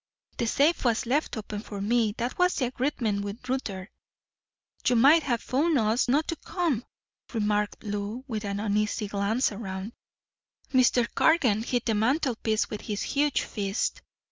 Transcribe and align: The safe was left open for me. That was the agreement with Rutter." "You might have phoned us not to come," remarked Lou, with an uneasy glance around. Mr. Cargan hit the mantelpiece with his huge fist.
The 0.39 0.47
safe 0.47 0.83
was 0.83 1.05
left 1.05 1.37
open 1.37 1.59
for 1.59 1.79
me. 1.79 2.15
That 2.17 2.39
was 2.39 2.55
the 2.55 2.65
agreement 2.65 3.23
with 3.23 3.47
Rutter." 3.47 3.91
"You 4.87 4.95
might 4.95 5.21
have 5.21 5.43
phoned 5.43 5.77
us 5.77 6.07
not 6.07 6.27
to 6.29 6.35
come," 6.37 6.83
remarked 7.35 7.83
Lou, 7.83 8.23
with 8.27 8.43
an 8.43 8.59
uneasy 8.59 9.07
glance 9.07 9.51
around. 9.51 9.93
Mr. 10.73 11.05
Cargan 11.13 11.61
hit 11.61 11.85
the 11.85 11.93
mantelpiece 11.93 12.67
with 12.67 12.81
his 12.81 13.03
huge 13.03 13.41
fist. 13.43 14.01